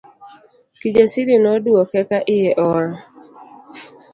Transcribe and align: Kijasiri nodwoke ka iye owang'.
Kijasiri 0.79 1.33
nodwoke 1.43 1.99
ka 2.09 2.19
iye 2.35 2.49
owang'. 2.63 2.97